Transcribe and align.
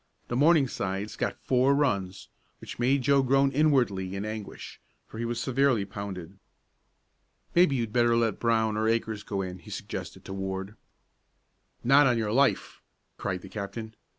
The 0.29 0.35
Morningsides 0.35 1.15
got 1.15 1.37
four 1.37 1.75
runs, 1.75 2.27
which 2.59 2.79
made 2.79 3.03
Joe 3.03 3.21
groan 3.21 3.51
inwardly 3.51 4.15
in 4.15 4.25
anguish, 4.25 4.81
for 5.05 5.19
he 5.19 5.25
was 5.25 5.39
severely 5.39 5.85
pounded. 5.85 6.39
"Maybe 7.53 7.75
you'd 7.75 7.93
better 7.93 8.15
let 8.17 8.39
Brown 8.39 8.77
or 8.77 8.87
Akers 8.89 9.21
go 9.21 9.43
in," 9.43 9.59
he 9.59 9.69
suggested 9.69 10.25
to 10.25 10.33
Ward. 10.33 10.75
"Not 11.83 12.07
on 12.07 12.17
your 12.17 12.31
life!" 12.31 12.81
cried 13.19 13.43
the 13.43 13.47
captain. 13.49 13.93